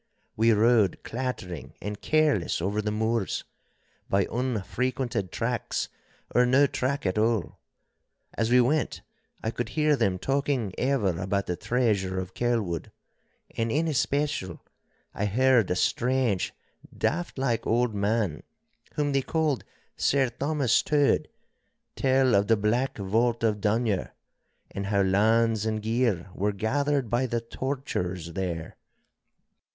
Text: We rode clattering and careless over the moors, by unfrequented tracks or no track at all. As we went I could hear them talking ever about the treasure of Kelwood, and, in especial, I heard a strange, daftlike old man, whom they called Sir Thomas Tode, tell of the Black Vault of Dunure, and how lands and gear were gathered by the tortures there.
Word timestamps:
We 0.35 0.51
rode 0.51 1.03
clattering 1.03 1.75
and 1.79 2.01
careless 2.01 2.59
over 2.59 2.81
the 2.81 2.89
moors, 2.89 3.43
by 4.09 4.25
unfrequented 4.31 5.31
tracks 5.31 5.89
or 6.33 6.43
no 6.43 6.65
track 6.65 7.05
at 7.05 7.19
all. 7.19 7.59
As 8.33 8.49
we 8.49 8.59
went 8.61 9.03
I 9.43 9.51
could 9.51 9.69
hear 9.69 9.95
them 9.95 10.17
talking 10.17 10.73
ever 10.75 11.09
about 11.21 11.45
the 11.45 11.55
treasure 11.55 12.17
of 12.19 12.33
Kelwood, 12.33 12.91
and, 13.55 13.71
in 13.71 13.87
especial, 13.87 14.65
I 15.13 15.25
heard 15.25 15.69
a 15.69 15.75
strange, 15.75 16.51
daftlike 16.97 17.67
old 17.67 17.93
man, 17.93 18.41
whom 18.95 19.11
they 19.11 19.21
called 19.21 19.63
Sir 19.97 20.29
Thomas 20.29 20.81
Tode, 20.81 21.27
tell 21.95 22.33
of 22.33 22.47
the 22.47 22.57
Black 22.57 22.97
Vault 22.97 23.43
of 23.43 23.61
Dunure, 23.61 24.13
and 24.71 24.87
how 24.87 25.03
lands 25.03 25.63
and 25.67 25.79
gear 25.79 26.27
were 26.33 26.53
gathered 26.53 27.07
by 27.11 27.27
the 27.27 27.39
tortures 27.39 28.33
there. 28.33 28.77